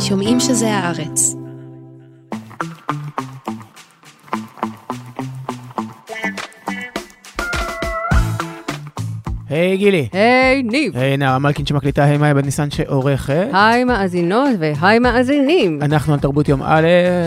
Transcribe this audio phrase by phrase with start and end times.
[0.00, 1.34] שומעים שזה הארץ.
[9.48, 10.08] היי גילי.
[10.12, 10.96] היי, ניב.
[10.96, 13.48] היי נערה מלכין שמקליטה, היי מאיה בת ניסן שעורכת.
[13.52, 15.78] היי מאזינות והי מאזינים.
[15.82, 16.86] אנחנו על תרבות יום א',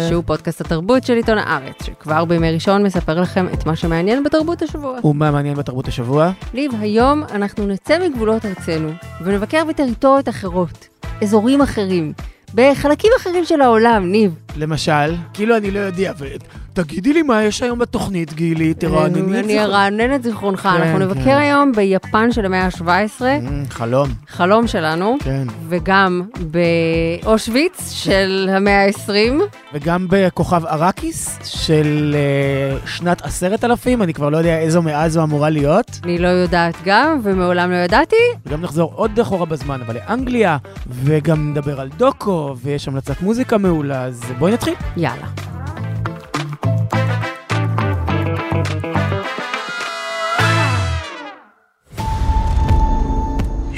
[0.09, 4.61] שהוא פודקאסט התרבות של עיתון הארץ, שכבר בימי ראשון מספר לכם את מה שמעניין בתרבות
[4.61, 4.99] השבוע.
[5.03, 6.31] ומה מעניין בתרבות השבוע?
[6.53, 8.89] ניב, היום אנחנו נצא מגבולות ארצנו
[9.23, 10.87] ונבקר בטריטוריות אחרות,
[11.21, 12.13] אזורים אחרים,
[12.53, 14.35] בחלקים אחרים של העולם, ניב.
[14.57, 16.13] למשל, כאילו אני לא יודע,
[16.83, 19.69] תגידי לי מה יש היום בתוכנית, גילי, תרענני את אני זיכרונך.
[19.69, 21.37] ארענן את זכרונך, כן, אנחנו נבקר כן.
[21.37, 25.47] היום ביפן של המאה ה-17, אמ, חלום, חלום שלנו, כן.
[25.69, 29.41] וגם באושוויץ של המאה ה-20.
[29.73, 35.23] וגם בכוכב ארקיס של אה, שנת עשרת אלפים, אני כבר לא יודע איזו מאה זו
[35.23, 35.99] אמורה להיות.
[36.03, 38.15] אני לא יודעת גם, ומעולם לא ידעתי.
[38.45, 40.57] וגם נחזור עוד אחורה בזמן, אבל לאנגליה,
[41.03, 44.73] וגם נדבר על דוקו, ויש המלצת מוזיקה מעולה, אז בואי נתחיל.
[44.97, 45.58] יאללה.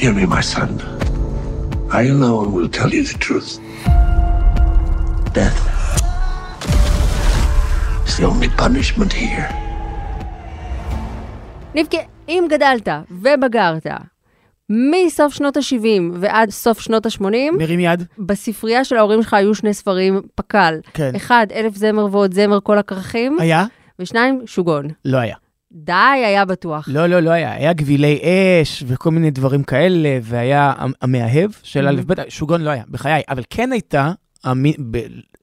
[0.02, 0.72] Hear me, my son.
[2.00, 3.52] I alone will tell you the truth.
[5.38, 5.60] Death
[8.08, 9.54] is the only punishment here.
[11.76, 11.98] ניבקה,
[12.30, 13.88] אם גדלת ובגרת
[14.70, 18.04] מסוף שנות ה-70 ועד סוף שנות ה-80, מרים יד.
[18.20, 20.80] בספרייה של ההורים שלך היו שני ספרים פק"ל.
[20.94, 21.16] כן.
[21.16, 23.66] אחד, אלף זמר ועוד זמר כל הכרכים, היה?
[24.00, 24.88] ושניים, שוגון.
[25.06, 25.36] לא היה.
[25.74, 25.94] די,
[26.26, 26.86] היה בטוח.
[26.92, 27.52] לא, לא, לא היה.
[27.54, 28.20] היה גבילי
[28.62, 33.22] אש וכל מיני דברים כאלה, והיה המ- המאהב של א' ב', שוגון לא היה, בחיי.
[33.30, 34.12] אבל כן הייתה,
[34.44, 34.98] המי- ב-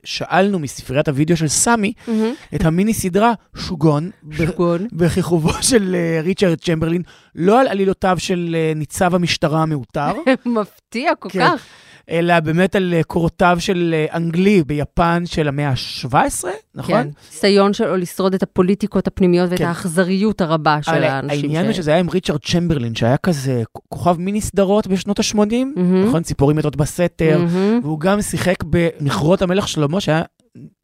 [0.04, 2.32] שאלנו מספריית הוידאו של סמי, מהמם.
[2.54, 4.86] את המיני סדרה שוגון, שוגון.
[4.92, 7.02] בכיכובו של אה, ריצ'רד צ'מברלין,
[7.34, 10.12] לא על עלילותיו של אה, ניצב המשטרה המעוטר,
[10.46, 11.40] מפתיע כל כן.
[11.46, 11.64] כך.
[12.10, 17.02] אלא באמת על אה, קורותיו של אה, אנגלי ביפן של המאה ה-17, נכון?
[17.02, 17.08] כן.
[17.32, 19.64] ניסיון שלו לשרוד את הפוליטיקות הפנימיות ואת כן.
[19.64, 21.44] האכזריות הרבה של האנשים.
[21.44, 25.36] העניין הוא ש- שזה היה עם ריצ'רד צ'מברלין, שהיה כזה כוכב מיני סדרות בשנות ה-80,
[25.36, 26.04] מהמם.
[26.08, 26.22] נכון?
[26.22, 27.80] ציפורים מתות בסתר, מהמם.
[27.82, 30.22] והוא גם שיחק במכרות המלך שלמה, שהיה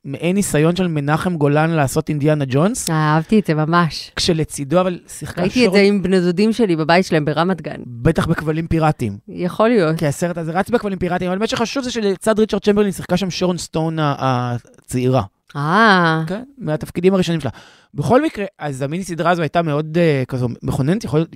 [0.04, 4.10] מעין ניסיון של מנחם גולן לעשות אינדיאנה ג'ונס, אהבתי את זה ממש.
[4.16, 7.80] כשלצידו אבל שיחקה ראיתי את שורון, זה עם בני דודים שלי בבית שלהם ברמת גן.
[7.86, 9.19] בטח בכבלים פיראטיים.
[9.28, 9.98] יכול להיות.
[9.98, 13.30] כי הסרט הזה רץ בכבלים פיראטיים, אבל מה שחשוב זה שלצד ריצ'רד צ'מברלין שיחקה שם
[13.30, 15.22] שורון סטון הצעירה.
[15.56, 17.50] אה, כן, מהתפקידים הראשונים שלה.
[17.94, 21.31] בכל מקרה, אז המיני סדרה הזו הייתה מאוד uh, כזו מכוננת, יכול להיות,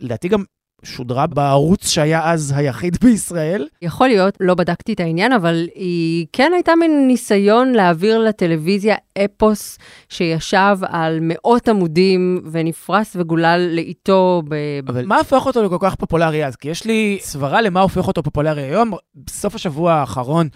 [0.00, 0.44] לדעתי גם
[0.84, 3.66] שודרה בערוץ שהיה אז היחיד בישראל.
[3.82, 9.78] יכול להיות, לא בדקתי את העניין, אבל היא כן הייתה מין ניסיון להעביר לטלוויזיה אפוס
[10.08, 14.54] שישב על מאות עמודים ונפרס וגולל לאיתו ב...
[14.88, 16.56] אבל מה הפך אותו לכל כך פופולרי אז?
[16.56, 18.92] כי יש לי סברה למה הופך אותו פופולרי היום.
[19.14, 20.48] בסוף השבוע האחרון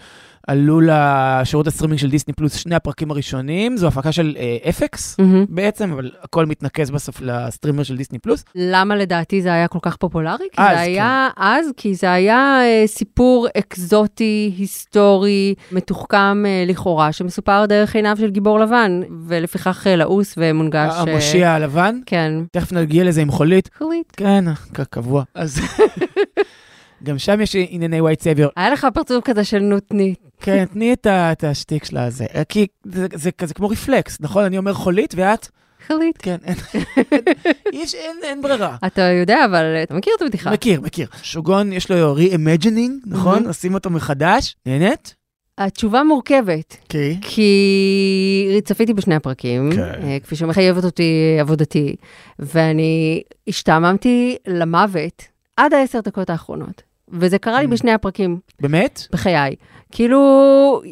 [0.47, 4.37] עלו לשירות הסטרימינג של דיסני פלוס שני הפרקים הראשונים, זו הפקה של
[4.69, 5.45] FX מהמם.
[5.49, 8.45] בעצם, אבל הכל מתנקז בסוף ל streamer של דיסני פלוס.
[8.55, 10.45] למה לדעתי זה היה כל כך פופולרי?
[10.51, 17.11] כי אז, זה היה אז, כי זה היה אה, סיפור אקזוטי, היסטורי, מתוחכם אה, לכאורה,
[17.11, 20.93] שמסופר דרך עיניו של גיבור לבן, ולפיכך אה, לעוס ומונגש.
[20.93, 22.33] אה, המושיע הלבן, כן.
[22.51, 23.69] תכף נגיע לזה עם חולית.
[23.77, 24.13] חולית.
[24.17, 25.23] כן, כקבוע.
[25.35, 25.59] אז
[27.03, 28.49] גם שם יש ענייני white savior.
[28.57, 30.19] היה לך פרצוף כזה של נותנית.
[30.41, 32.25] כן, תני את את השטיק שלה הזה.
[32.49, 34.43] כי זה- זה כזה כמו רפלקס, נכון?
[34.43, 35.47] אני אומר חולית ואת?
[35.87, 36.17] חולית.
[36.17, 36.55] כן, אין-
[37.81, 38.77] יש- אין אין ברירה.
[38.85, 40.51] אתה יודע, אבל אה, אתה מכיר את הבדיחה.
[40.51, 41.07] מכיר, מכיר.
[41.23, 43.33] שוגון, יש לו re-imagining, נכון?
[43.35, 43.47] מהמם.
[43.47, 44.55] עושים אותו מחדש.
[44.65, 45.15] נהנית?
[45.57, 47.11] התשובה מורכבת, כן.
[47.21, 49.81] כי צפיתי בשני הפרקים, כן.
[50.03, 51.95] אה, כפי שמחייבת אותי עבודתי,
[52.39, 55.23] ואני השתעממתי למוות
[55.57, 56.81] עד העשר דקות האחרונות.
[57.13, 57.69] וזה קרה לי Mm.
[57.69, 59.07] בשני הפרקים, באמת?
[59.11, 59.55] בחיי.
[59.91, 60.21] כאילו,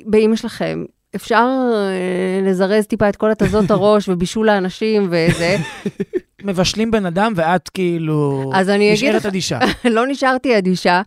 [0.05, 0.83] באמא שלכם,
[1.15, 5.57] אפשר אה, לזרז טיפה את כל התזות הראש ובישול האנשים וזה.
[6.43, 8.51] מבשלים בן אדם ואת כאילו...
[8.55, 9.59] אז אני אגיד נשארת אדישה.
[9.95, 11.01] לא נשארתי אדישה.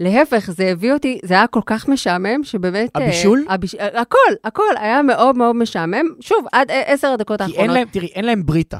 [0.00, 2.90] להפך, זה הביא אותי, זה היה כל כך משעמם, שבאמת...
[2.96, 3.44] אה, הבישול?
[3.48, 3.74] הביש...
[3.74, 6.04] אה, הכל, הכל היה מאוד מאוד משעמם.
[6.20, 7.74] שוב, עד עשר הדקות כי אין האחרונות.
[7.76, 8.78] להם, תראי, אין להם בריטה.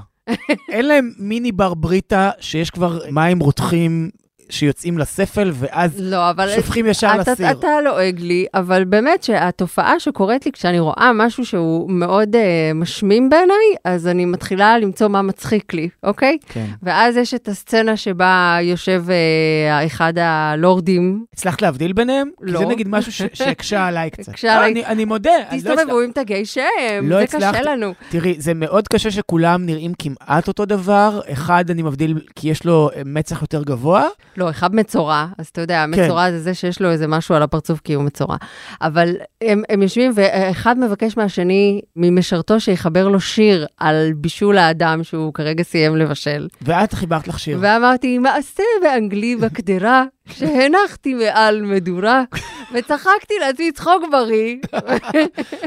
[0.70, 4.10] אין להם מיני בר בריטה שיש כבר מים רותחים
[4.50, 6.48] שיוצאים לספל, ואז לא, אבל...
[6.56, 7.50] שופכים ישר אתה, לסיר.
[7.50, 12.38] אתה לועג לי, אבל באמת שהתופעה שקורית לי כשאני רואה משהו שהוא מאוד uh,
[12.74, 16.38] משמים בעיניי, אז אני מתחילה למצוא מה מצחיק לי, אוקיי?
[16.48, 16.66] כן.
[16.82, 22.28] ואז יש את הסצנה שבה יושב uh, אחד הלורדים, הצלחת להבדיל ביניהם?
[22.46, 22.58] כי לא.
[22.58, 24.28] זה נגיד משהו ש- שהקשה עליי קצת.
[24.28, 24.74] הקשה עליי.
[24.74, 26.60] לא, אני- אני מודה, לא תסתובבו עם תגי שם,
[27.02, 27.58] לא זה הצלחתי.
[27.60, 27.92] קשה לנו.
[28.08, 31.20] תראי, זה מאוד קשה שכולם נראים כמעט אותו דבר.
[31.32, 34.04] אחד, אני מבדיל כי יש לו אה, מצח יותר גבוה,
[34.38, 37.80] לא, אחד מצורע, אז אתה יודע, מצורע זה זה שיש לו איזה משהו על הפרצוף
[37.80, 38.36] כי הוא מצורע.
[38.82, 45.34] אבל הם, הם יושבים, ואחד מבקש מהשני, ממשרתו, שיחבר לו שיר על בישול האדם שהוא
[45.34, 46.48] כרגע סיים לבשל.
[46.62, 47.58] ואת חיברת לך שיר.
[47.60, 52.24] ואמרתי, מעשה באנגלי בקדרה, שהנחתי מעל מדורה,
[52.72, 54.56] וצחקתי לעצמי צחוק בריא.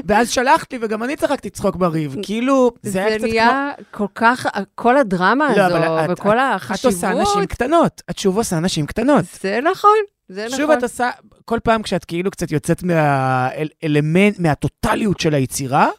[0.05, 2.15] ואז שלחתי, וגם אני צחקתי צחוק בריב.
[2.21, 3.33] כאילו, זה היה קצת זה כמו...
[3.35, 4.45] נהיה כל כך,
[4.75, 6.93] כל הדרמה לא, הזו, את- וכל את החשיבות.
[6.93, 8.01] עושה נשים קטנות.
[8.09, 9.25] את שוב עושה נשים קטנות.
[9.41, 9.95] זה נכון,
[10.29, 10.57] זה נכון.
[10.57, 11.09] שוב את עושה,
[11.45, 15.89] כל פעם כשאת כאילו קצת יוצאת מהאלמנט, מהטוטליות של היצירה,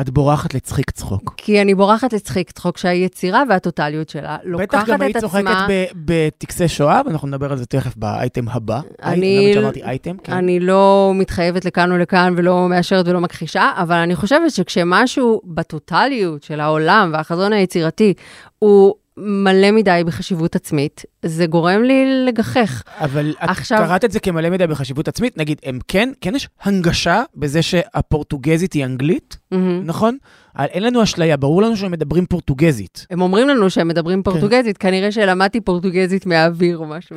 [0.00, 1.34] את בורחת לצחיק צחוק.
[1.36, 5.28] כי אני בורחת לצחיק צחוק שהיצירה והטוטליות שלה לוקחת בטח גם את היית עצמה...
[5.30, 8.80] צוחקת בטקסי שואה, ואנחנו נדבר על זה תכף באייטם הבא.
[9.02, 10.16] אני- שאמרתי אייטם?
[10.24, 10.32] כן.
[10.32, 16.42] אני לא מתחייבת לכאן או לכאן ולא מאשרת ולא מכחישה, אבל אני חושבת שכשמשהו בטוטליות
[16.42, 18.14] של העולם והחזון היצירתי
[18.58, 22.82] הוא מלא מדי בחשיבות עצמית, זה גורם לי לגחך.
[23.00, 26.48] אבל את עכשיו- קראת את זה כמלא מדי בחשיבות עצמית, נגיד, הם כן, כן יש
[26.62, 29.82] הנגשה בזה שהפורטוגזית היא אנגלית, מהמם.
[29.84, 30.16] נכון?
[30.58, 33.06] אין לנו אשליה, ברור לנו שהם מדברים פורטוגזית.
[33.10, 37.16] הם אומרים לנו שהם מדברים פורטוגזית, כנראה שלמדתי פורטוגזית מהאוויר או משהו.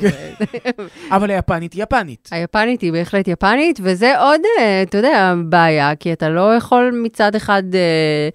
[1.12, 2.30] אבל היפנית היא יפנית.
[2.32, 7.36] היפנית היא בהחלט יפנית, וזה עוד, אה, אתה יודע, בעיה, כי אתה לא יכול מצד
[7.36, 8.30] אחד, אה,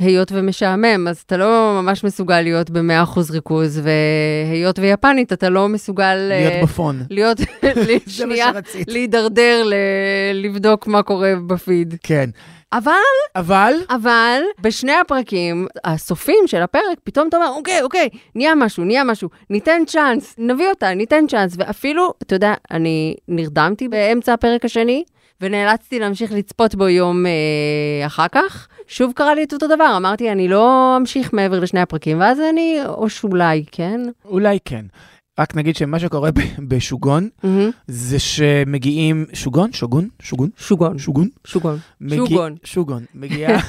[0.00, 6.04] היות ומשעמם, אז אתה לא ממש מסוגל להיות ב-100% ריכוז, והיות ויפנית, אתה לא מסוגל...
[6.32, 7.02] אה, להיות בפון.
[7.10, 7.38] להיות,
[8.06, 8.50] שנייה.
[8.88, 9.74] להידרדר, ל-
[10.34, 11.94] לבדוק מה קורה בפיד.
[12.02, 12.30] כן.
[12.72, 12.92] אבל,
[13.36, 19.04] אבל, אבל, בשני הפרקים, הסופים של הפרק, פתאום אתה אומר, אוקיי, אוקיי, נהיה משהו, נהיה
[19.04, 21.54] משהו, ניתן צ'אנס, נביא אותה, ניתן צ'אנס.
[21.58, 25.04] ואפילו, אתה יודע, אני נרדמתי באמצע הפרק השני,
[25.40, 28.68] ונאלצתי להמשיך לצפות בו יום אה, אחר כך.
[28.88, 32.78] שוב קרה לי את אותו דבר, אמרתי, אני לא אמשיך מעבר לשני הפרקים, ואז אני,
[32.86, 34.00] או שאולי, כן?
[34.24, 34.84] אולי כן.
[35.40, 36.30] רק נגיד שמה שקורה
[36.68, 37.70] בשוגון, מהמם.
[37.88, 39.72] זה שמגיעים, שוגון?
[39.72, 40.08] שוגון?
[40.22, 40.50] שוגון?
[40.58, 41.28] שוגון, שוגון?
[41.46, 41.78] שוגון.
[42.00, 42.54] מגיע- שוגון.
[42.64, 43.04] שוגון.
[43.14, 43.60] מגיעה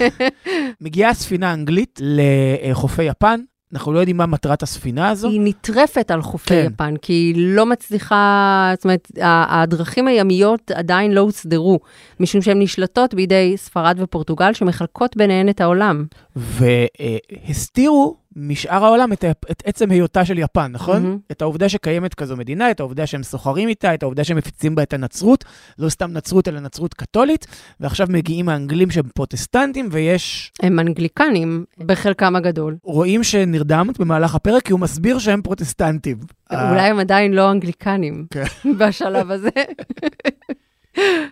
[0.81, 3.39] מגיעה ספינה אנגלית לחופי יפן,
[3.73, 5.29] אנחנו לא יודעים מה מטרת הספינה הזו.
[5.29, 6.69] היא נטרפת על חופי כן.
[6.73, 11.79] יפן, כי היא לא מצליחה, זאת אומרת, הדרכים הימיות עדיין לא הוסדרו,
[12.19, 16.05] משום שהן נשלטות בידי ספרד ופורטוגל, שמחלקות ביניהן את העולם.
[16.35, 21.03] והסתירו משאר העולם את, את עצם היותה של יפן, נכון?
[21.03, 21.17] מהמם.
[21.31, 24.83] את העובדה שקיימת כזו מדינה, את העובדה שהם סוחרים איתה, את העובדה שהם מפיצים בה
[24.83, 25.45] את הנצרות,
[25.79, 27.47] לא סתם נצרות, אלא נצרות קתולית,
[27.79, 30.51] ועכשיו מגיעים האנגלים שהם פרוטסטנטים, ויש...
[30.61, 32.77] הם אנגליקנים בחלקם הגדול.
[32.83, 36.17] רואים שנרדמת במהלך הפרק, כי הוא מסביר שהם פרוטסטנטים.
[36.51, 38.43] אולי הם עדיין לא אנגליקנים כן.
[38.79, 39.49] בשלב הזה.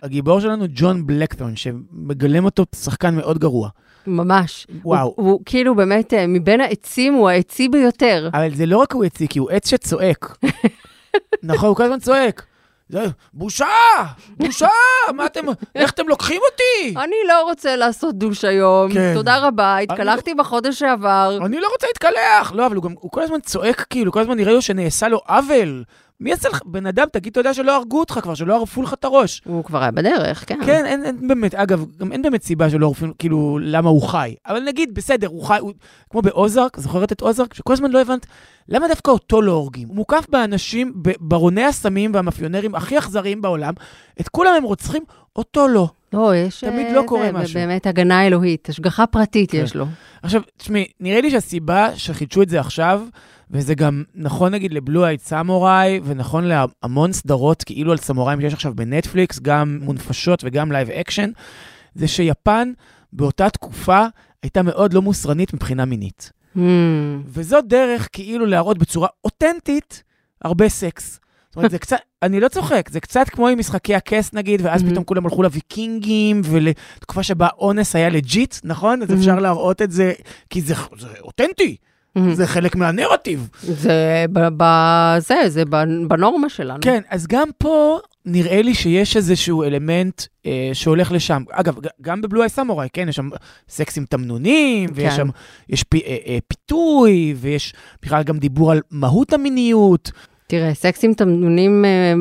[0.02, 3.68] הגיבור שלנו, ג'ון בלקטון, שמגלם אותו שחקן מאוד גרוע.
[4.06, 4.66] ממש.
[4.84, 5.14] וואו.
[5.16, 8.28] הוא, הוא כאילו באמת, אה, מבין העצים הוא העצי ביותר.
[8.32, 10.36] אבל זה לא רק הוא יציא, כי הוא עץ שצועק.
[11.42, 12.42] נכון, הוא כל הזמן צועק.
[12.88, 13.66] זה, בושה!
[14.36, 14.68] בושה!
[15.14, 15.40] מה אתם,
[15.74, 16.98] איך אתם לוקחים אותי?
[17.04, 19.14] אני לא רוצה לעשות דוש היום, כן.
[19.14, 21.38] תודה רבה, התקלחתי בחודש שעבר.
[21.44, 22.52] אני לא רוצה להתקלח.
[22.52, 25.20] לא, אבל הוא גם, הוא כל הזמן צועק, כאילו, כל הזמן נראה לו שנעשה לו
[25.26, 25.84] עוול.
[26.20, 29.04] מי יעשה לך, בן אדם, תגיד תודה שלא הרגו אותך כבר, שלא ערפו לך את
[29.04, 29.42] הראש.
[29.44, 30.58] הוא כבר היה בדרך, כן.
[30.66, 34.34] כן, אין, אין באמת, אגב, גם אין באמת סיבה שלא ערפו, כאילו, למה הוא חי.
[34.46, 35.72] אבל נגיד, בסדר, הוא חי, הוא,
[36.10, 37.54] כמו באוזרק, זוכרת את אוזרק?
[37.54, 38.26] שכל הזמן לא הבנת,
[38.68, 39.88] למה דווקא אותו לא הורגים?
[39.88, 43.74] הוא מוקף באנשים, בברוני הסמים והמאפיונרים הכי אכזריים בעולם,
[44.20, 45.02] את כולם הם רוצחים,
[45.36, 45.88] אותו לא.
[46.12, 46.64] לא, יש...
[46.64, 47.54] תמיד אה, לא קורה זה, משהו.
[47.54, 49.58] באמת הגנה אלוהית, השגחה פרטית כן.
[49.64, 49.86] יש לו.
[50.22, 53.02] עכשיו, תשמעי, נראה לי שהסיבה שחידשו את זה עכשיו,
[53.50, 58.54] וזה גם נכון נגיד ל Blue Eye Samurai, ונכון להמון סדרות כאילו על סמוראים שיש
[58.54, 61.30] עכשיו בנטפליקס, גם מונפשות וגם live action,
[61.94, 62.72] זה שיפן
[63.12, 64.06] באותה תקופה
[64.42, 66.32] הייתה מאוד לא מוסרנית מבחינה מינית.
[66.56, 66.60] Hmm.
[67.26, 70.02] וזו דרך כאילו להראות בצורה אותנטית
[70.42, 71.20] הרבה סקס.
[71.48, 74.82] זאת אומרת, זה קצת, אני לא צוחק, זה קצת כמו עם משחקי הכס נגיד, ואז
[74.82, 74.92] מהמם.
[74.92, 79.02] פתאום כולם הלכו לוויקינגים, ולתקופה שבה אונס היה legit, נכון?
[79.02, 79.20] אז מהמם.
[79.20, 80.12] אפשר להראות את זה,
[80.50, 81.76] כי זה, זה אותנטי,
[82.18, 82.20] Hmm.
[82.32, 83.48] זה חלק מהנרטיב.
[83.62, 85.62] זה ב- ב- זה, זה
[86.08, 86.78] בנורמה שלנו.
[86.80, 91.42] כן, אז גם פה נראה לי שיש איזשהו אלמנט אה, שהולך לשם.
[91.50, 93.28] אגב, גם בבלו אי סמוראי, כן, יש שם
[93.68, 95.16] סקס עם תמנונים, ויש כן.
[95.16, 95.28] שם,
[95.68, 100.10] יש פי, אה, אה, פיתוי, ויש בכלל גם דיבור על מהות המיניות.
[100.46, 102.14] תראה, סקס עם תמנונים אה, אה,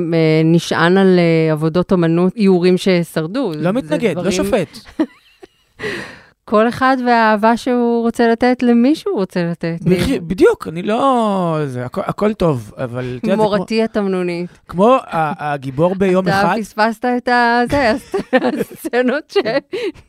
[0.46, 3.52] נשען על אה, עבודות אומנות, איורים ששרדו.
[3.58, 4.78] לא מתנגד, לא דברים- שופט.
[6.50, 9.76] כל אחד והאהבה שהוא רוצה לתת למי שהוא רוצה לתת.
[9.84, 11.58] בכי- בדיוק, אני לא...
[11.66, 13.20] זה, הכל, הכל טוב, אבל...
[13.24, 14.50] זה כמו, מורתי התמנונית.
[14.68, 17.92] כמו הגיבור ביום אתה אחד, פספסת את ה- זה,
[18.60, 19.34] הסצנות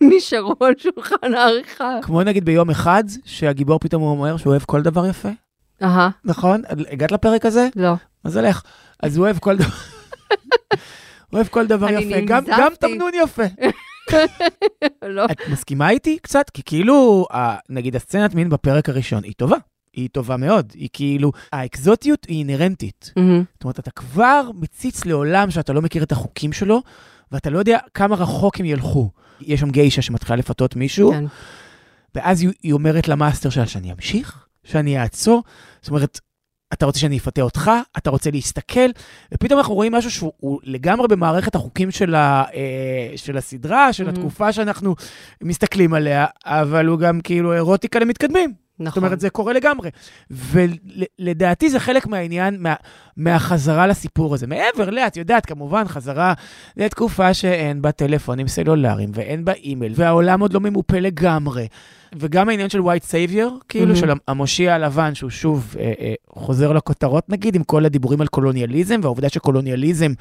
[0.02, 1.98] שנשארו על שולחן העריכה.
[2.02, 5.28] כמו נגיד ביום אחד, שהגיבור פתאום אומר שהוא אוהב כל דבר יפה,
[5.82, 6.62] אהה, נכון?
[6.90, 7.68] הגעת לפרק הזה?
[7.76, 7.92] לא.
[8.24, 8.62] אז הולך.
[9.02, 9.68] אז הוא אוהב כל דבר...
[11.30, 12.72] הוא אוהב כל דבר יפה, גם, גם.
[12.80, 13.42] תמנון יפה.
[15.16, 15.24] לא.
[15.24, 16.50] את מסכימה איתי קצת?
[16.50, 17.26] כי כאילו,
[17.68, 19.56] נגיד הסצנת מין בפרק הראשון היא טובה.
[19.92, 20.72] היא טובה מאוד.
[20.74, 23.12] היא כאילו, האקזוטיות היא אינהרנטית.
[23.16, 23.44] מהמם.
[23.54, 26.82] זאת אומרת, אתה כבר מציץ לעולם שאתה לא מכיר את החוקים שלו,
[27.32, 29.10] ואתה לא יודע כמה רחוק הם ילכו.
[29.40, 31.24] יש שם גיישה שמתחילה לפתות מישהו, כן.
[32.14, 35.42] ואז היא, היא אומרת למאסטר שלה שאני אמשיך, שאני אעצור.
[35.82, 36.20] זאת אומרת,
[36.72, 38.90] אתה רוצה שאני אפתה אותך, אתה רוצה להסתכל,
[39.34, 44.06] ופתאום אנחנו רואים משהו שהוא הוא לגמרי במערכת החוקים של, ה, אה, של הסדרה, של
[44.06, 44.10] Mhm.
[44.10, 44.94] התקופה שאנחנו
[45.42, 48.54] מסתכלים עליה, אבל הוא גם כאילו אירוטיקה למתקדמים.
[48.80, 48.90] נכון.
[48.90, 49.90] זאת אומרת, זה קורה לגמרי.
[50.30, 52.74] ולדעתי זה חלק מהעניין, מה,
[53.16, 54.46] מהחזרה לסיפור הזה.
[54.46, 56.34] מעבר ל, את יודעת, כמובן, חזרה
[56.76, 61.66] לתקופה שאין בה טלפונים סלולריים ואין בה אימייל, והעולם עוד לא ממופה לגמרי.
[62.18, 63.98] וגם העניין של white savior, כאילו, Mhm.
[63.98, 69.00] של המושיע הלבן, שהוא שוב אה, אה, חוזר לכותרות, נגיד, עם כל הדיבורים על קולוניאליזם,
[69.02, 70.12] והעובדה שקולוניאליזם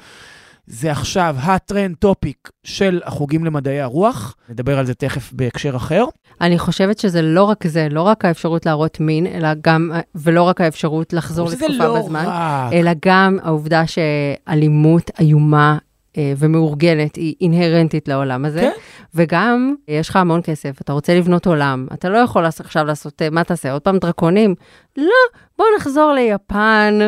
[0.66, 4.36] זה עכשיו ה trend topic של החוגים למדעי הרוח.
[4.48, 6.04] נדבר על זה תכף בהקשר אחר.
[6.40, 10.60] אני חושבת שזה לא רק זה, לא רק האפשרות להראות מין, אלא גם, ולא רק
[10.60, 12.72] האפשרות לחזור לתקופה לא בזמן, רק.
[12.72, 15.78] אלא גם העובדה שאלימות איומה
[16.18, 18.60] אה, ומאורגנת היא אינהרנטית לעולם הזה.
[18.60, 18.70] כן.
[19.14, 23.30] וגם, יש לך המון כסף, אתה רוצה לבנות עולם, אתה לא יכול עכשיו לעשות, אה,
[23.30, 24.54] מה תעשה, עוד פעם דרקונים?
[24.96, 26.98] לא, בוא נחזור ליפן.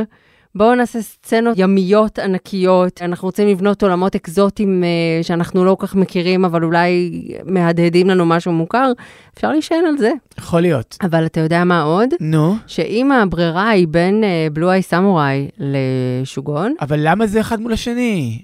[0.54, 3.02] בואו נעשה סצנות ימיות ענקיות.
[3.02, 7.10] אנחנו רוצים לבנות עולמות אקזוטיים אה, שאנחנו לא כל כך מכירים, אבל אולי
[7.44, 8.92] מהדהדים לנו משהו מוכר.
[9.34, 10.12] אפשר להישען על זה.
[10.38, 10.96] יכול להיות.
[11.02, 12.08] אבל אתה יודע מה עוד?
[12.20, 18.42] נו, שאם הברירה היא בין בלו איי סמוראי לשוגון, אבל למה זה אחד מול השני?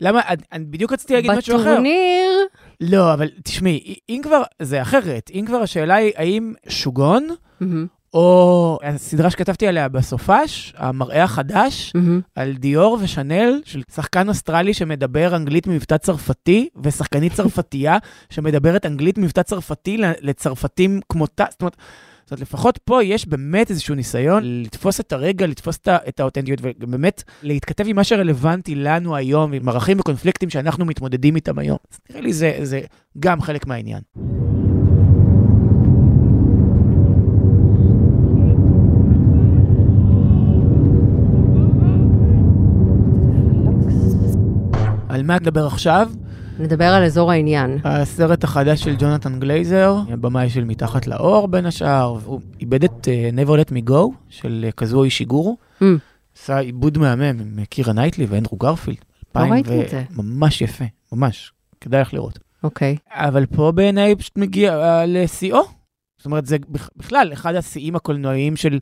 [0.00, 1.70] למה, אני, אני בדיוק רציתי להגיד משהו אחר.
[1.72, 2.30] בטורניר,
[2.80, 5.30] לא, אבל תשמעי, אם כבר, זה אחרת.
[5.34, 7.28] אם כבר השאלה היא, האם שוגון,
[7.60, 12.20] מהמם, או הסדרה שכתבתי עליה בסופש, המראה החדש, מהמם.
[12.34, 17.98] על דיור ושנל, של שחקן אוסטרלי שמדבר אנגלית ממבטא צרפתי, ושחקנית צרפתייה
[18.30, 21.44] שמדברת אנגלית ממבטא צרפתי לצרפתים כמותה.
[21.50, 21.76] זאת אומרת,
[22.26, 27.22] זאת אומרת, לפחות פה יש באמת איזשהו ניסיון לתפוס את הרגע, לתפוס את האותנטיות, ובאמת
[27.42, 31.78] להתכתב עם מה שרלוונטי לנו היום, עם ערכים וקונפליקטים שאנחנו מתמודדים איתם היום.
[31.92, 32.80] אז נראה לי זה, זה
[33.18, 34.00] גם חלק מהעניין.
[45.26, 46.10] מה נדבר עכשיו?
[46.58, 47.78] נדבר על אזור העניין.
[47.84, 53.46] הסרט החדש של ג'ונתן גלייזר, הבמאי של מתחת לאור בין השאר, הוא איבד את uh,
[53.46, 55.56] Never Let Me Go של uh, קזואי אישיגורו.
[55.80, 55.84] Mm.
[56.36, 58.96] עשה עיבוד מהמם עם אה, קירה נייטלי ואנדרו גרפילד.
[59.36, 60.02] לא ראיתי את זה.
[60.16, 61.52] ממש יפה, ממש.
[61.80, 62.38] כדאי לך לראות.
[62.64, 62.96] אוקיי.
[63.10, 65.75] אבל פה בעיניי פשוט מגיע לשיאו.
[66.26, 68.78] זאת אומרת, זה בכ- בכלל אחד השיאים הקולנועיים של...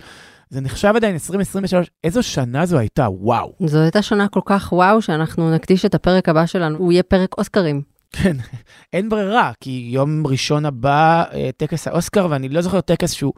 [0.51, 3.53] זה נחשב עדיין 2023, איזו שנה זו הייתה, וואו.
[3.67, 7.39] זו הייתה שנה כל כך וואו, שאנחנו נקדיש את הפרק הבא שלנו, הוא יהיה פרק
[7.39, 7.83] אוסקרים.
[8.13, 8.37] כן,
[8.93, 13.33] אין ברירה, כי יום ראשון הבא אה, טקס האוסקר, ואני לא זוכר טקס שהוא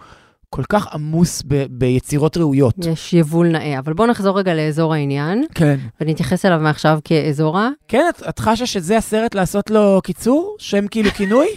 [0.50, 2.74] כל כך עמוס ב- ביצירות ראויות.
[2.86, 3.78] יש יבול נאה.
[3.78, 5.76] אבל בואו נחזור רגע לאזור העניין, כן.
[6.00, 7.70] ונתייחס אליו מעכשיו כאזורה.
[7.88, 10.56] כן, את, את חשה שזה הסרט לעשות לו קיצור?
[10.58, 11.46] שם כאילו כינוי?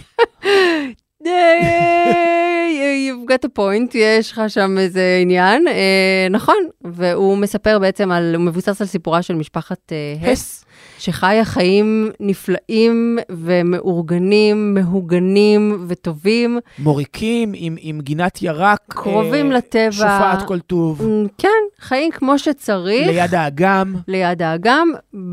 [2.90, 5.68] You've got a point, יש לך שם איזה עניין.
[5.68, 10.64] אה, נכון, והוא מספר בעצם על, הוא מבוסס על סיפורה של משפחת אה, הס,
[10.98, 18.80] שחיה חיים נפלאים ומאורגנים, מהוגנים וטובים, מוריקים עם, עם גינת ירק.
[18.88, 19.90] קרובים אה, לטבע.
[19.90, 21.02] שופעת כל טוב.
[21.38, 21.48] כן,
[21.80, 23.06] חיים כמו שצריך.
[23.06, 23.94] ליד האגם.
[24.08, 24.88] ליד האגם,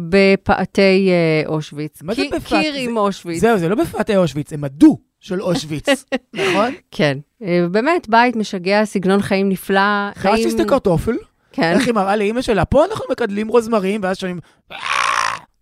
[0.09, 2.03] בפאתי אה, אושוויץ.
[2.03, 2.45] מה זה בפאתי?
[2.63, 3.41] קיר זה- עם אושוויץ.
[3.41, 5.87] זהו, זה לא בפאתי אושוויץ, הם הדו של אושוויץ,
[6.33, 6.73] נכון?
[6.91, 7.17] כן.
[7.43, 10.11] אה, באמת, בית משגע, סגנון חיים נפלא.
[10.15, 11.15] חייסטיס דה קרטופל,
[11.51, 14.39] כן, איך היא מראה לאימא שלה, פה אנחנו מקדלים רוזמרים, ואז שומעים,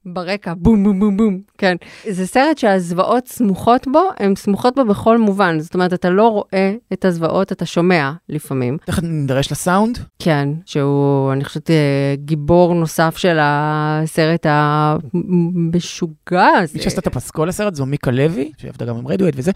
[0.06, 1.40] ברקע, בום בום בום בום.
[1.58, 1.76] כן.
[2.10, 5.60] זה סרט שהזוועות סמוכות בו, הן סמוכות בו בכל מובן.
[5.60, 8.78] זאת אומרת, אתה לא רואה את הזוועות, אתה שומע לפעמים.
[8.86, 9.98] תכף נידרש לסאונד.
[10.20, 16.78] כן, שהוא, אני חושבת, אה, גיבור נוסף של הסרט המשוגע הזה.
[16.78, 19.52] מי שעשתה את הפסקול לסרט זו מיקה לוי, שעבדה גם עם רדיואט וזה,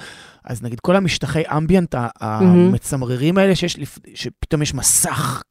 [0.45, 3.77] אז נגיד כל המשטחי אמביאנט המצמררים האלה, שיש
[4.13, 5.41] שפתאום יש מסך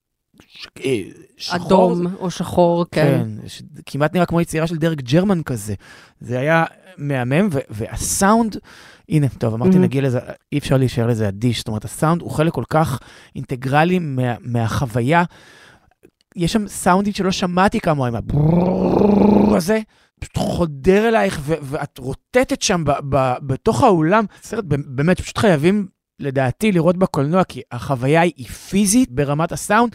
[1.37, 1.57] שחור.
[1.67, 3.25] אדום או שחור, כן.
[3.43, 5.75] כן, ש- כמעט נראה כמו יצירה של דרק ג'רמן כזה.
[6.21, 6.65] זה היה
[6.99, 8.57] מהמם, ו- והסאונד,
[9.09, 9.81] הנה, טוב, אמרתי Mhm.
[9.81, 10.19] נגיע לזה,
[10.53, 12.99] אי אפשר להישאר לזה אדיש, זאת אומרת, הסאונד הוא חלק כל כך
[13.37, 15.25] אינטגרלי מה, מהחוויה.
[16.37, 18.15] יש שם סאונדים שלא שמעתי כמוהם,
[20.21, 24.25] פשוט חודר אלייך, ו- ואת רוטטת שם ב- ב- בתוך האולם.
[24.43, 25.87] סרט באמת, פשוט חייבים,
[26.21, 29.93] לדעתי, לראות בקולנוע, כי החוויה היא פיזית ברמת הסאונד.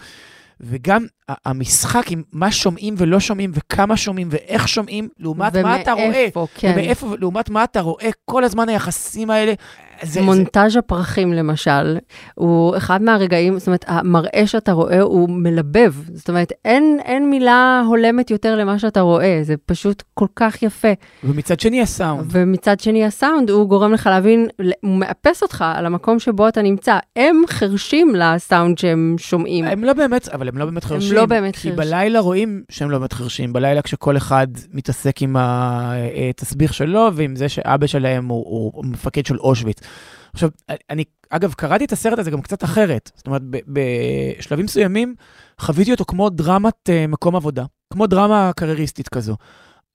[0.63, 1.05] וגם
[1.45, 6.05] המשחק עם מה שומעים ולא שומעים, וכמה שומעים ואיך שומעים, לעומת מה אתה רואה.
[6.05, 6.71] ומאיפה, כן.
[6.75, 9.53] ומאיפה, לעומת מה אתה רואה, כל הזמן היחסים האלה.
[10.03, 11.97] זה, זה, מונטאז' הפרחים למשל,
[12.35, 15.93] הוא אחד מהרגעים, זאת אומרת, המראה שאתה רואה הוא מלבב.
[16.13, 20.87] זאת אומרת, אין, אין מילה הולמת יותר למה שאתה רואה, זה פשוט כל כך יפה.
[21.23, 22.25] ומצד שני הסאונד.
[22.31, 24.47] ומצד שני הסאונד, הוא גורם לך להבין,
[24.81, 26.97] הוא מאפס אותך על המקום שבו אתה נמצא.
[27.15, 29.65] הם חרשים לסאונד שהם שומעים.
[29.65, 31.15] הם לא באמת, אבל הם לא באמת חרשים.
[31.15, 31.75] לא באמת כי חרשים.
[31.75, 33.53] בלילה רואים שהם לא באמת חרשים.
[33.53, 39.37] בלילה כשכל אחד מתעסק עם התסביך שלו, ועם זה שאבא שלהם הוא, הוא מפקד של
[39.37, 39.77] אושוויץ.
[40.33, 40.49] עכשיו,
[40.89, 43.11] אני, אגב, קראתי את הסרט הזה גם קצת אחרת.
[43.15, 45.15] זאת אומרת, בשלבים מסוימים
[45.59, 49.35] חוויתי אותו כמו דרמת uh, מקום עבודה, כמו דרמה קרייריסטית כזו.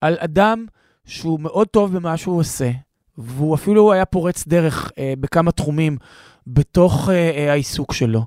[0.00, 0.67] על אדם
[1.07, 2.71] שהוא מאוד טוב במה שהוא עושה,
[3.19, 5.97] והוא אפילו היה פורץ דרך uh, בכמה תחומים
[6.47, 7.12] בתוך uh,
[7.50, 8.25] העיסוק שלו.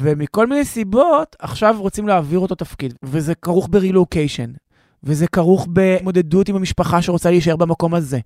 [0.00, 4.50] ומכל מיני סיבות, עכשיו רוצים להעביר אותו תפקיד, וזה כרוך ברילוקיישן,
[5.06, 8.18] וזה כרוך במודדות עם המשפחה שרוצה להישאר במקום הזה,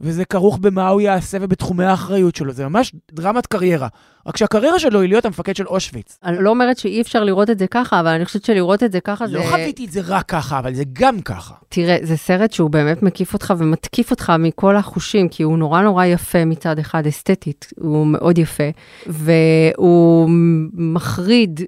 [0.00, 3.88] וזה כרוך במה הוא יעשה ובתחומי האחריות שלו, זה ממש דרמת קריירה.
[4.26, 6.18] רק שהקריירה שלו היא להיות המפקד של אושוויץ.
[6.24, 9.00] אני לא אומרת שאי אפשר לראות את זה ככה, אבל אני חושבת שלראות את זה
[9.00, 9.38] ככה זה...
[9.38, 11.54] לא חוויתי את זה רק ככה, אבל זה גם ככה.
[11.68, 16.04] תראה, זה סרט שהוא באמת מקיף אותך ומתקיף אותך מכל החושים, כי הוא נורא נורא
[16.04, 18.70] יפה מצד אחד, אסתטית, הוא מאוד יפה,
[19.06, 20.30] והוא
[20.72, 21.60] מחריד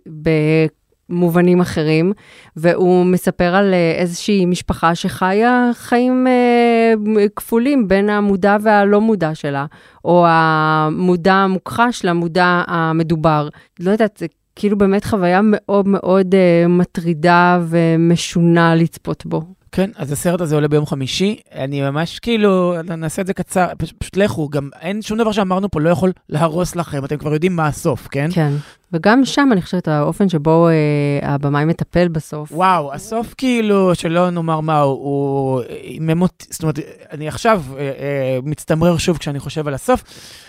[1.08, 2.12] במובנים אחרים,
[2.56, 9.66] והוא מספר על אה, איזושהי משפחה שחיה חיים אה, כפולים בין המודע והלא מודע שלה,
[10.04, 13.48] או המודע המוכחש למודע המדובר.
[13.80, 19.57] לא יודעת, זה כאילו באמת חוויה מאוד מאוד אה, מטרידה ומשונה לצפות בו.
[19.78, 23.92] כן, אז הסרט הזה עולה ביום חמישי, אני ממש כאילו, נעשה את זה קצר, פש,
[23.99, 27.56] פשוט לכו, גם אין שום דבר שאמרנו פה לא יכול להרוס לכם, אתם כבר יודעים
[27.56, 28.28] מה הסוף, כן?
[28.32, 28.52] כן.
[28.92, 30.75] וגם שם אני חושבת האופן שבו אה,
[31.35, 32.52] הבמאי מטפל בסוף.
[32.52, 35.62] וואו, הסוף כאילו, שלא נאמר מה, הוא- הוא
[36.23, 36.78] אותי, זאת אומרת,
[37.12, 40.04] אני עכשיו אה, אה, מצטמרר שוב כשאני חושב על הסוף.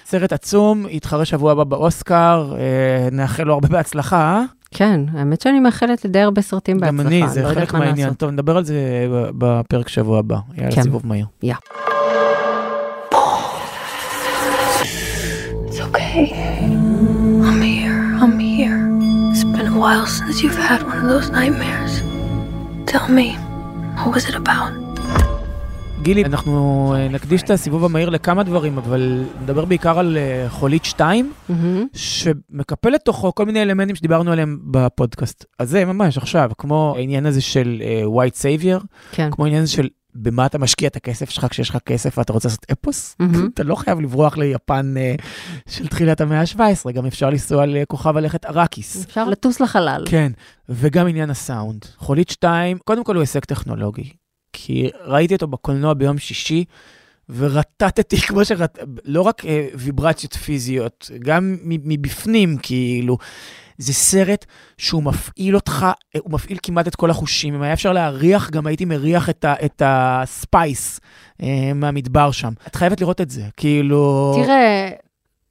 [0.05, 4.43] סרט עצום, יתחרה שבוע הבא באוסקר, אה, נאחל לו הרבה בהצלחה?
[4.71, 7.03] כן, האמת שאני מאחלת לדי הרבה סרטים בהצלחה.
[7.03, 8.13] גם אני, זה לא חלק מה מהעניין.
[8.13, 8.75] טוב, נדבר על זה
[9.13, 10.37] ב- בפרק שבוע הבא.
[10.57, 10.83] יאללה, כן.
[10.83, 11.25] סיבוב מהיר.
[15.67, 16.31] It's okay.
[17.47, 17.99] I'm here.
[18.23, 18.79] I'm here.
[19.31, 21.93] It's been a while since you've had one of those nightmares.
[22.91, 23.27] Tell me,
[23.99, 24.71] what was it about?
[26.01, 30.85] גילי, אנחנו אה, נקדיש את הסיבוב המהיר לכמה דברים, אבל נדבר בעיקר על אה, חולית
[30.85, 31.87] 2, מהמם.
[31.93, 35.45] שמקפל לתוכו כל מיני אלמנטים שדיברנו עליהם בפודקאסט.
[35.59, 39.29] אז זה ממש עכשיו, כמו העניין הזה של אה, white savior, כן.
[39.31, 42.47] כמו העניין הזה של במה אתה משקיע את הכסף שלך כשיש לך כסף ואתה רוצה
[42.47, 43.15] לעשות אפוס.
[43.19, 43.49] מהמם.
[43.53, 45.15] אתה לא חייב לברוח ליפן אה,
[45.69, 49.05] של תחילת המאה ה-17, גם אפשר לנסוע לכוכב הלכת אראקיס.
[49.05, 50.03] אפשר לטוס לחלל.
[50.09, 50.31] כן,
[50.69, 51.85] וגם עניין הסאונד.
[51.97, 54.13] חולית 2, קודם כל הוא הישג טכנולוגי,
[54.53, 56.65] כי ראיתי אותו בקולנוע ביום שישי,
[57.29, 58.79] ורטטתי כמו שרט...
[59.05, 63.17] לא רק אה, ויברציות פיזיות, גם מבפנים, כאילו.
[63.77, 64.45] זה סרט
[64.77, 65.85] שהוא מפעיל אותך,
[66.15, 67.53] אה, הוא מפעיל כמעט את כל החושים.
[67.55, 70.99] אם היה אפשר להריח, גם הייתי מריח את, ה, את הספייס
[71.43, 72.53] אה, מהמדבר שם.
[72.67, 74.33] את חייבת לראות את זה, כאילו...
[74.43, 74.89] תראה,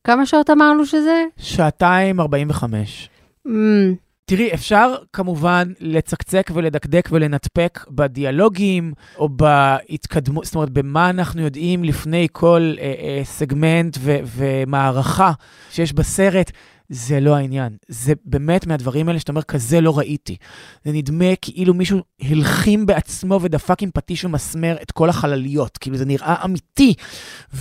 [0.05, 1.25] כמה שעות אמרנו שזה?
[1.37, 3.09] שעתיים 45.
[3.47, 3.95] אמ,
[4.29, 12.27] תראי, אפשר כמובן לצקצק ולדקדק ולנתפק בדיאלוגים, או בהתקדמות, זאת אומרת, במה אנחנו יודעים לפני
[12.33, 15.33] כל אה, אה, סגמנט ו- ומערכה
[15.71, 16.53] שיש בסרט.
[16.91, 17.77] זה לא העניין.
[17.89, 20.37] זה באמת מהדברים האלה שאתה אומר, כזה לא ראיתי.
[20.85, 25.79] זה נדמה כאילו מישהו הלחים בעצמו ודפק עם פטיש ומסמר את כל החלליות.
[25.79, 26.95] כאילו, זה נראה אמיתי.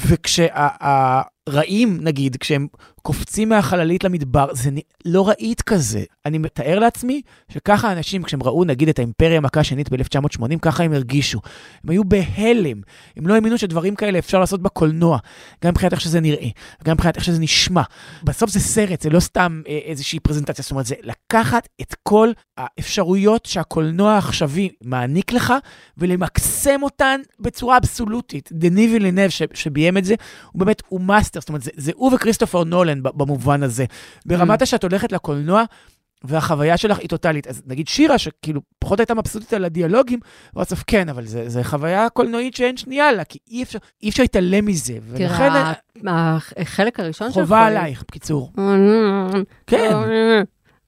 [0.06, 2.68] וכשהרעים, נגיד, כשהם
[3.08, 4.76] קופצים מהחללית למדבר, זה נ...
[5.06, 6.04] לא ראית כזה.
[6.26, 10.94] אני מתאר לעצמי שככה אנשים, כשהם ראו נגיד את האימפריה המכה השנית ב-1980, ככה הם
[10.94, 11.40] הרגישו.
[11.84, 12.82] הם היו בהלם,
[13.18, 15.18] הם לא האמינו שדברים כאלה אפשר לעשות בקולנוע,
[15.64, 16.48] גם מבחינת איך שזה נראה,
[16.82, 17.82] וגם מבחינת איך שזה נשמע.
[18.24, 22.32] בסוף זה סרט, זה לא סתם אה, איזושהי פרזנטציה, זאת אומרת, זה לקחת את כל
[22.58, 25.54] האפשרויות שהקולנוע העכשווי מעניק לך,
[25.98, 28.50] ולמקסם אותן בצורה אבסולוטית.
[28.54, 30.16] דני וילנב שביים את זה,
[30.52, 33.86] הוא באמת, הוא מאסטר, זאת אומרת, זה, זה הוא וכריסטופר נולן ב- במובן הזה.
[34.26, 35.64] ברמת שאת הולכת לקולנוע,
[36.24, 37.48] והחוויה שלך היא טוטאלית.
[37.48, 40.20] אז נגיד שירה, שכאילו פחות הייתה מבסוטית על הדיאלוגים,
[40.54, 44.24] בסוף כן, אבל זה, זה חוויה קולנועית שאין שנייה לה, כי אי אפשר, אי אפשר
[44.24, 44.98] להתעלם מזה.
[45.08, 48.52] ולכן תראה, החלק הראשון של חובה עלייך, בקיצור.
[49.68, 49.92] כן.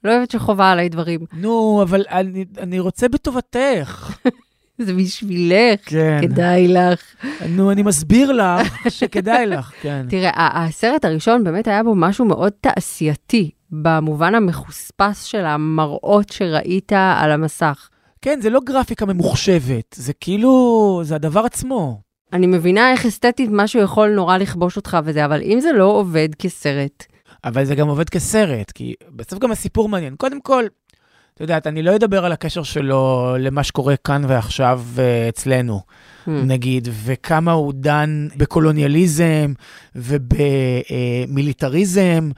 [0.03, 1.19] לא אוהבת שחובה עליי דברים.
[1.33, 4.11] נו, אבל אני, אני רוצה בטובתך.
[4.79, 6.19] זה בשבילך, כן.
[6.21, 7.01] כדאי לך.
[7.49, 10.05] נו, אני מסביר לך שכדאי לך, כן.
[10.09, 13.51] תראה, הסרט הראשון באמת היה בו משהו מאוד תעשייתי.
[13.71, 17.89] במובן המחוספס של המראות שראית על המסך.
[18.21, 22.01] כן, זה לא גרפיקה ממוחשבת, זה כאילו, זה הדבר עצמו.
[22.33, 26.29] אני מבינה איך אסתטית משהו יכול נורא לכבוש אותך וזה, אבל אם זה לא עובד
[26.39, 27.05] כסרט...
[27.43, 30.15] אבל זה גם עובד כסרט, כי בסוף גם הסיפור מעניין.
[30.15, 30.65] קודם כל,
[31.39, 34.99] את יודעת, אני לא אדבר על הקשר שלו למה שקורה כאן ועכשיו uh,
[35.29, 35.81] אצלנו.
[36.29, 39.53] נגיד, וכמה הוא דן בקולוניאליזם
[39.95, 42.29] ובמיליטריזם,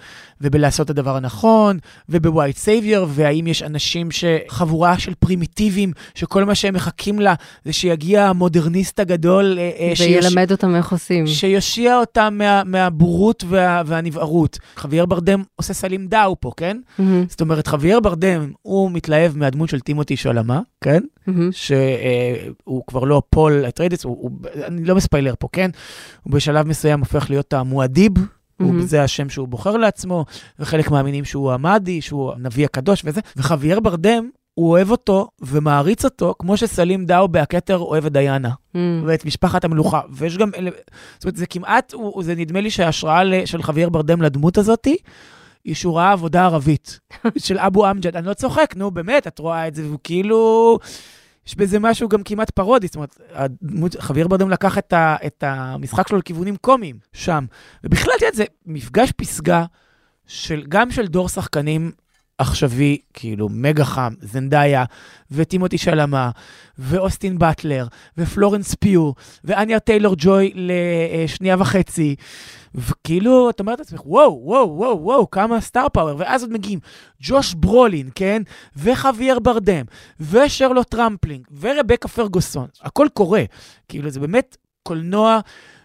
[0.41, 6.55] ובלעשות את הדבר הנכון, וב white savior, והאם יש אנשים שחבורה של פרימיטיביים, שכל מה
[6.55, 7.33] שהם מחכים לה
[7.65, 9.57] זה שיגיע המודרניסט הגדול.
[9.59, 11.27] אה, אה, וילמד שיש, אותם איך עושים.
[11.27, 14.59] שיושיע אותם מה, מהבורות וה, והנבערות.
[14.77, 16.77] חוויאר ברדם עושה סלים דאו פה, כן?
[16.99, 17.03] Mm-hmm.
[17.29, 21.03] זאת אומרת, חוויאר ברדם, הוא מתלהב מהדמות של טימותי שולמה, כן?
[21.29, 21.51] Mm-hmm.
[21.51, 24.05] שהוא כבר לא פול אטריידס,
[24.55, 25.69] אני לא מספיילר פה, כן?
[26.23, 28.11] הוא בשלב מסוים הופך להיות המואדיב.
[28.61, 30.25] הוא, זה השם שהוא בוחר לעצמו,
[30.59, 33.21] וחלק מאמינים שהוא המאדי, שהוא הנביא הקדוש וזה.
[33.37, 38.77] וחוויאר ברדם, הוא אוהב אותו ומעריץ אותו, כמו שסלים דאו בהכתר אוהב את דיאנה, mm.
[39.05, 40.01] ואת משפחת המלוכה.
[40.11, 40.49] ויש גם,
[41.17, 44.97] זאת אומרת, זה כמעט, זה נדמה לי שההשראה של חוויאר ברדם לדמות הזאתי,
[45.65, 46.99] היא שהוא ראה עבודה ערבית
[47.45, 48.15] של אבו אמג'ד.
[48.15, 50.79] אני לא צוחק, נו, באמת, את רואה את זה, והוא כאילו...
[51.47, 55.43] יש בזה משהו גם כמעט פרודי, זאת אומרת, הדמות, חוויאר ברדם לקח את, ה, את
[55.47, 57.45] המשחק שלו לכיוונים קומיים שם.
[57.83, 59.65] ובכלל, תראה, זה מפגש פסגה
[60.27, 61.91] של, גם של דור שחקנים
[62.41, 64.85] עכשווי, כאילו, מגה חם, זנדאיה,
[65.31, 66.29] וטימותי שלמה,
[66.77, 69.11] ואוסטין באטלר, ופלורנס פיו,
[69.43, 72.15] ואניה טיילור ג'וי לשנייה וחצי.
[72.75, 76.79] וכאילו, אתה אומר לעצמך, וואו, וואו, וואו, וואו, כמה star power, ואז עוד מגיעים
[77.21, 78.41] ג'וש ברולין, כן?
[78.75, 79.85] וחוויאר ברדם,
[80.19, 83.43] ושרלוט רמפלינג, ורבקה פרגוסון, הכל קורה.
[83.87, 85.39] כאילו, זה באמת קולנוע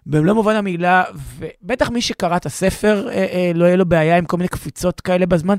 [0.06, 1.04] במלוא מובן המילה,
[1.38, 5.00] ובטח מי שקרא את הספר, אה, אה, לא יהיה לו בעיה עם כל מיני קפיצות
[5.00, 5.56] כאלה בזמן.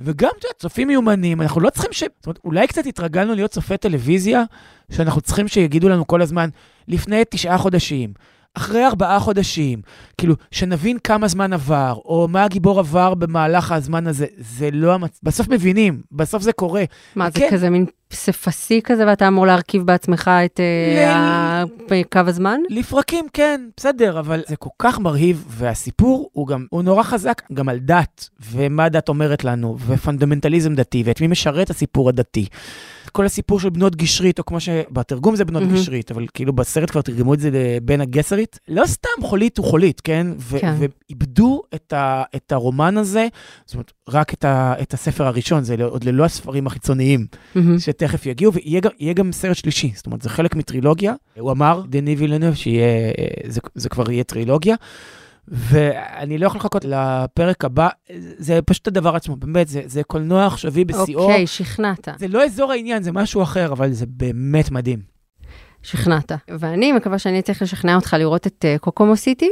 [0.00, 2.00] וגם, אתה יודע, צופים מיומנים, אנחנו לא צריכים ש...
[2.00, 4.44] זאת אומרת, אולי קצת התרגלנו להיות צופי טלוויזיה,
[4.92, 6.48] שאנחנו צריכים שיגידו לנו כל הזמן,
[6.88, 8.12] לפני תשעה חודשים,
[8.54, 9.82] אחרי ארבעה חודשים,
[10.18, 15.20] כאילו, שנבין כמה זמן עבר, או מה הגיבור עבר במהלך הזמן הזה, זה לא המצ...
[15.22, 16.84] בסוף מבינים, בסוף זה קורה.
[17.16, 17.40] מה, כן.
[17.40, 22.02] זה כזה מין פסיפסי כזה, ואתה אמור להרכיב בעצמך את אה, ל...
[22.12, 22.60] קו הזמן?
[22.68, 27.68] לפרקים, כן, בסדר, אבל זה כל כך מרהיב, והסיפור הוא גם, הוא נורא חזק גם
[27.68, 32.46] על דת, ומה דת אומרת לנו, ופונדמנטליזם דתי, ואת מי משרת הסיפור הדתי.
[33.12, 35.74] כל הסיפור של בנות גשרית, או כמו שבתרגום זה בנות mm-hmm.
[35.74, 38.58] גשרית, אבל כאילו בסרט כבר תרגמו את זה לבן הגסרית.
[38.68, 40.26] לא סתם חולית הוא חולית, כן?
[40.38, 40.74] ו- כן.
[40.78, 43.26] ואיבדו את, ה- את הרומן הזה,
[43.66, 47.58] זאת אומרת, רק את, ה- את הספר הראשון, זה עוד ללא הספרים החיצוניים, mm-hmm.
[47.98, 51.14] שתכף יגיעו, ויהיה גם, סרט שלישי, זאת אומרת, זה חלק מטרילוגיה.
[51.38, 54.74] הוא אמר, דני וילנב, שזה כבר יהיה טרילוגיה.
[55.48, 57.88] ואני לא יכול לחכות לפרק הבא,
[58.38, 61.20] זה פשוט הדבר עצמו, באמת, זה, זה קולנוע עכשווי בשיאו.
[61.20, 62.08] אוקיי, שכנעת.
[62.18, 64.98] זה לא אזור העניין, זה משהו אחר, אבל זה באמת מדהים.
[65.82, 66.32] שכנעת.
[66.48, 69.50] ואני מקווה שאני אצליח לשכנע אותך לראות את קוקומו uh, סיטי.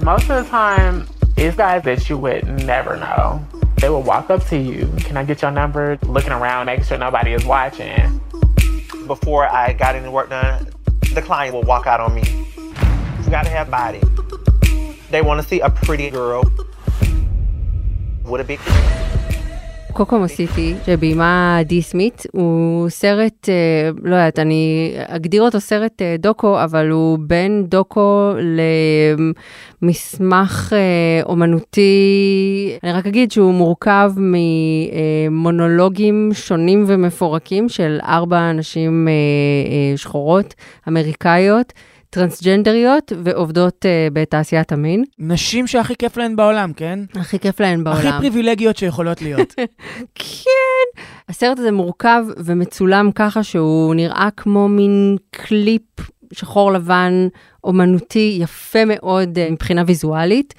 [0.00, 3.57] Most of the time, it's guys that you would never know.
[3.78, 5.98] They will walk up to you, can I get your number?
[6.02, 8.20] Looking around, making sure nobody is watching.
[9.06, 10.68] Before I got any work done,
[11.14, 12.22] the client will walk out on me.
[13.24, 14.00] You gotta have body.
[15.10, 16.42] They want to see a pretty girl
[18.24, 18.58] with a big...
[19.92, 26.16] קוקומו סיטי, שביימה די סמית, הוא סרט, אה, לא יודעת, אני אגדיר אותו סרט אה,
[26.18, 28.32] דוקו, אבל הוא בין דוקו
[29.82, 34.12] למסמך אה, אומנותי, אני רק אגיד שהוא מורכב
[35.30, 39.08] ממונולוגים שונים ומפורקים של ארבע נשים
[39.96, 40.54] שחורות
[40.88, 41.72] אמריקאיות.
[42.10, 45.04] טרנסג'נדריות ועובדות uh, בתעשיית המין.
[45.18, 46.98] נשים שהכי כיף להן בעולם, כן?
[47.14, 47.98] הכי כיף להן בעולם.
[47.98, 49.54] הכי פריבילגיות שיכולות להיות.
[50.14, 51.02] כן.
[51.28, 55.82] הסרט הזה מורכב ומצולם ככה שהוא נראה כמו מין קליפ
[56.32, 57.28] שחור לבן
[57.64, 60.54] אומנותי יפה מאוד uh, מבחינה ויזואלית.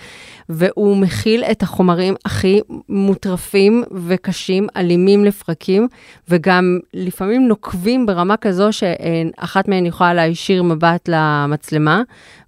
[0.49, 2.59] והוא מכיל את החומרים הכי
[2.89, 5.87] מוטרפים וקשים, אלימים לפרקים,
[6.29, 12.01] וגם לפעמים נוקבים ברמה כזו שאחת מהן יכולה להישיר מבט למצלמה,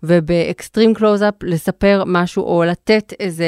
[0.04, 3.46] וב extreme close-up לספר משהו, או לתת איזה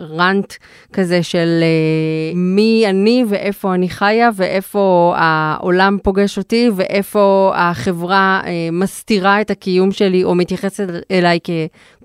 [0.00, 0.52] rant
[0.92, 8.46] כזה של אה, מי אני ואיפה אני חיה, ואיפה העולם פוגש אותי, ואיפה החברה אה,
[8.72, 11.39] מסתירה את הקיום שלי, או מתייחסת אליי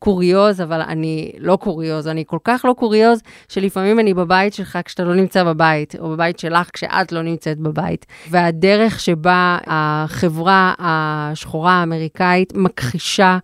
[0.03, 5.03] כקוריוז, אבל אני לא קוריוז, אני כל כך לא קוריוז, שלפעמים אני בבית שלך כשאתה
[5.03, 8.05] לא נמצא בבית, או בבית שלך כשאת לא נמצאת בבית.
[8.29, 13.37] והדרך שבה החברה השחורה האמריקאית מכחישה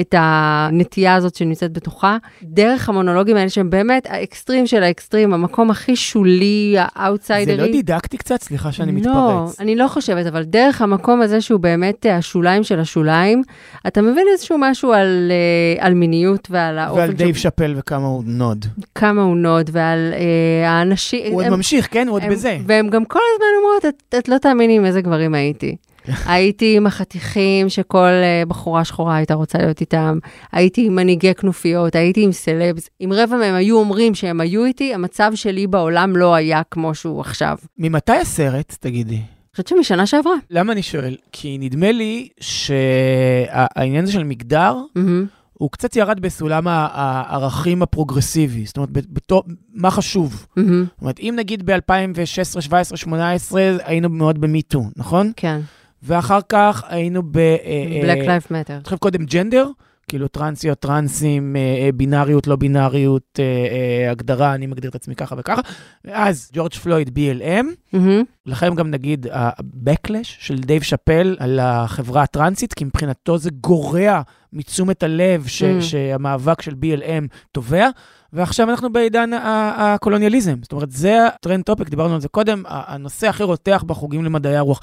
[0.00, 5.96] את הנטייה הזאת שנמצאת בתוכה, דרך המונולוגים האלה שהם באמת האקסטרים של האקסטרים, המקום הכי
[5.96, 7.56] שולי, האאוטסיידרי.
[7.56, 8.42] זה לא דידקטי קצת?
[8.42, 9.14] סליחה שאני מתפרץ.
[9.14, 13.42] לא, אני לא חושבת, אבל דרך המקום הזה שהוא באמת אה, השוליים של השוליים,
[13.86, 18.22] אתה מבין איזשהו משהו על, אה, על מיניות ועל האופן ועל דייב שאפל וכמה הוא
[18.26, 18.66] נוד.
[18.94, 21.32] כמה הוא נוד, ועל אה, האנשים...
[21.32, 22.08] הוא עוד הם- ממשיך, כן?
[22.08, 22.58] הוא עוד בזה.
[22.66, 25.76] והם גם כל הזמן אומרות, את, את לא תאמיני עם איזה גברים הייתי.
[26.26, 30.18] הייתי עם החתיכים שכל אה, בחורה שחורה הייתה רוצה להיות איתם,
[30.52, 32.88] הייתי עם מנהיגי כנופיות, הייתי עם סלבס.
[33.00, 37.20] אם רבע מהם היו אומרים שהם היו איתי, המצב שלי בעולם לא היה כמו שהוא
[37.20, 37.56] עכשיו.
[37.80, 39.20] אני ממתי הסרט, תגידי?
[39.52, 40.34] חושבת שמשנה שעברה.
[40.50, 41.16] למה אני שואל?
[41.32, 45.26] כי נדמה לי שהעניין הזה של מגדר, מהמם.
[45.58, 48.66] הוא קצת ירד בסולם הערכים הפרוגרסיבי.
[48.66, 49.42] זאת אומרת, בתור,
[49.74, 50.46] מה חשוב?
[50.56, 50.84] מהמם.
[50.84, 55.32] זאת אומרת, אם נגיד ב-2016, 2017, 2018, היינו מאוד ב MeToo, נכון?
[55.36, 55.60] כן,
[56.02, 57.38] ואחר כך היינו ב...
[57.38, 58.80] אה, Black אה, Lives Matter.
[58.82, 59.66] עכשיו קודם gender,
[60.10, 65.14] כאילו טרנסיות, טרנסים, אה, אה, בינאריות, לא בינאריות, אה, אה, הגדרה, אני מגדיר את עצמי
[65.14, 65.60] ככה וככה.
[66.04, 68.22] ואז ג'ורג' פלויד, BLM, מהמם.
[68.46, 75.02] לכן גם נגיד ה-Backlash של דייב שאפל על החברה הטרנסית, כי מבחינתו זה גורע מתשומת
[75.02, 75.80] הלב ש- Mm.
[75.82, 77.88] שהמאבק של BLM תובע.
[78.32, 79.30] ועכשיו אנחנו בעידן
[79.76, 80.54] הקולוניאליזם.
[80.62, 84.80] זאת אומרת, זה הטרנד טופק, דיברנו על זה קודם, הנושא הכי רותח בחוגים למדעי הרוח.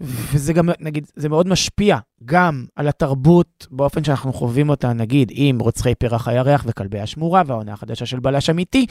[0.00, 5.58] וזה גם, נגיד, זה מאוד משפיע גם על התרבות באופן שאנחנו חווים אותה, נגיד, עם
[5.58, 8.86] רוצחי פרח הירח וכלבי השמורה והעונה החדשה של בלש אמיתי,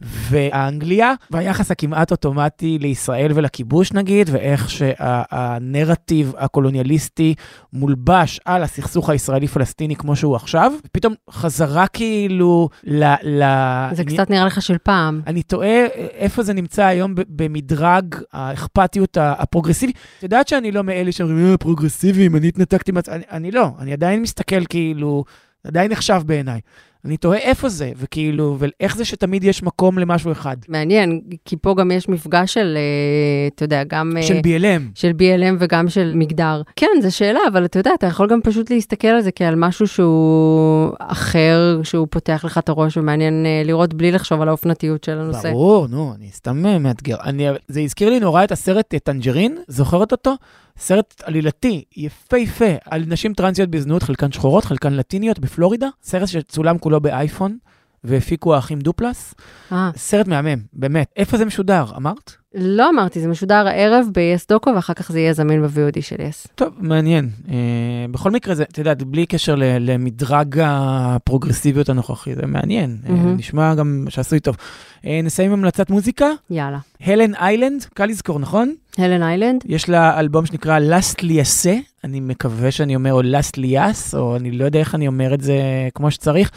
[0.00, 7.34] והאנגליה, והיחס הכמעט אוטומטי לישראל ולכיבוש, נגיד, ואיך שהנרטיב הקולוניאליסטי
[7.72, 13.04] מולבש על הסכסוך הישראלי-פלסטיני כמו שהוא עכשיו, ופתאום חזרה כאילו ל...
[13.22, 13.44] ל...
[13.92, 15.20] זה קצת נראה לך של פעם.
[15.26, 19.92] אני תוהה איפה זה נמצא היום במדרג האכפתיות ה- הפרוגרסיבי.
[20.18, 23.08] את יודעת שאני לא מאלה שאומרים, אה, פרוגרסיביים, אני התנתקתי מהצ...
[23.08, 25.24] אני, אני לא, אני עדיין מסתכל כאילו,
[25.64, 26.60] עדיין נחשב בעיניי.
[27.04, 30.56] אני תוהה איפה זה, וכאילו, ואיך זה שתמיד יש מקום למשהו אחד.
[30.68, 34.12] מעניין, כי פה גם יש מפגש של, אה, אתה יודע, גם...
[34.16, 34.82] אה, של BLM.
[34.94, 36.62] של BLM וגם של מגדר.
[36.76, 39.86] כן, זו שאלה, אבל אתה יודע, אתה יכול גם פשוט להסתכל על זה כעל משהו
[39.86, 45.18] שהוא אחר, שהוא פותח לך את הראש ומעניין אה, לראות בלי לחשוב על האופנתיות של
[45.18, 45.50] הנושא.
[45.50, 47.16] ברור, נו, אני סתם מאתגר.
[47.24, 50.34] אני, זה הזכיר לי נורא את הסרט טנג'רין, זוכרת אותו?
[50.80, 55.88] סרט עלילתי, יפהפה, על נשים טרנסיות בזנות, חלקן שחורות, חלקן לטיניות בפלורידה.
[56.02, 57.56] סרט שצולם כולו באייפון,
[58.04, 59.34] והפיקו האחים דופלס.
[59.72, 61.06] אה, סרט מהמם, באמת.
[61.16, 62.32] איפה זה משודר, אמרת?
[62.54, 66.48] לא אמרתי, זה משודר הערב ב-yes דוקו, ואחר כך זה יהיה זמין ב-VOD של yes.
[66.54, 67.28] טוב, מעניין.
[67.48, 67.54] אה,
[68.10, 72.96] בכל מקרה, זה, את יודעת, בלי קשר ל- למדרג הפרוגרסיביות הנוכחי, זה מעניין.
[73.06, 73.36] אה, מהמם.
[73.36, 74.56] נשמע גם שעשוי טוב.
[75.06, 76.26] אה, נסיים עם המלצת מוזיקה.
[76.50, 76.78] יאללה.
[77.00, 78.74] הלן איילנד, קל לזכור, נכון?
[78.98, 79.64] הלן איילנד?
[79.66, 81.68] יש לה אלבום שנקרא Last Liasse,
[82.04, 85.40] אני מקווה שאני אומר או Last Lias, או אני לא יודע איך אני אומר את
[85.40, 85.58] זה
[85.94, 86.50] כמו שצריך.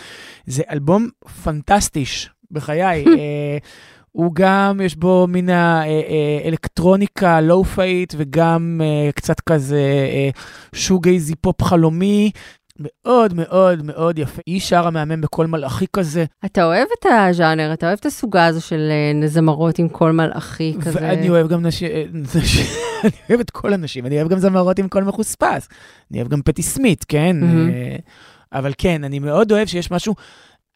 [0.45, 1.09] זה אלבום
[1.43, 3.05] פנטסטיש, בחיי.
[3.19, 3.57] אה,
[4.11, 10.29] הוא גם, יש בו מן האלקטרוניקה לואו-פאית, וגם אה, קצת כזה אה,
[10.75, 12.31] שוגייזי פופ חלומי.
[12.79, 14.41] מאוד מאוד מאוד יפה.
[14.45, 18.61] היא שרה מהמם בקול מלאכי כזה, אתה אוהב את הז'אנר, אתה אוהב את הסוגה הזו
[18.61, 18.89] של
[19.21, 20.99] אה, זמרות עם קול מלאכי כזה.
[21.01, 22.65] ואני אוהב גם נשים, נשים-
[23.03, 25.67] אני אוהב את כל הנשים, אני אוהב גם זמרות עם קול מחוספס.
[26.11, 27.35] אני אוהב גם פטי סמית, כן?
[27.43, 27.95] אה,
[28.53, 30.15] אבל כן, אני מאוד אוהב שיש משהו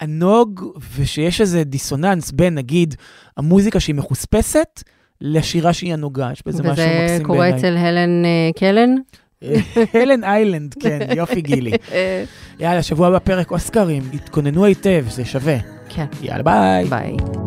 [0.01, 0.61] ענוג,
[0.97, 2.95] ושיש איזה דיסוננס בין, נגיד,
[3.37, 4.83] המוזיקה שהיא מחוספסת,
[5.21, 6.29] לשירה שהיא ענוגה.
[6.31, 7.59] יש בזה משהו וזה מקסים קורה בעיניי.
[7.59, 8.95] אצל הלן אה, קלן?
[10.01, 11.71] הלן איילנד, כן, יופי גילי.
[11.91, 12.23] אה,
[12.59, 15.57] יאללה, שבוע הבא פרק אוסקרים, התכוננו היטב, זה שווה.
[15.89, 16.85] כן, יאללה, ביי.
[16.85, 17.46] ביי.